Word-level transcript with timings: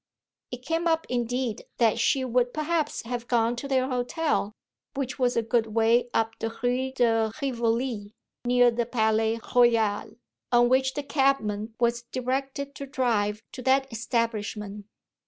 It 0.49 0.65
came 0.65 0.87
up 0.87 1.05
indeed 1.09 1.63
that 1.77 1.99
she 1.99 2.25
would 2.25 2.55
perhaps 2.55 3.03
have 3.03 3.27
gone 3.27 3.55
to 3.57 3.67
their 3.67 3.87
hotel, 3.87 4.51
which 4.95 5.19
was 5.19 5.37
a 5.37 5.43
good 5.43 5.75
way 5.75 6.09
up 6.11 6.31
the 6.39 6.49
Rue 6.63 6.91
de 6.91 7.31
Rivoli, 7.39 8.15
near 8.43 8.71
the 8.71 8.87
Palais 8.87 9.39
Royal 9.55 10.15
on 10.51 10.69
which 10.69 10.95
the 10.95 11.03
cabman 11.03 11.75
was 11.79 12.01
directed 12.01 12.73
to 12.73 12.87
drive 12.87 13.43
to 13.51 13.61
that 13.61 13.91
establishment. 13.93 14.87